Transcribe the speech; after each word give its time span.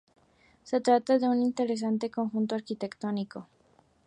Se 0.63 0.81
trata 0.81 1.19
de 1.19 1.29
un 1.29 1.43
interesante 1.43 2.09
conjunto 2.09 2.55
arquitectónico. 2.55 3.47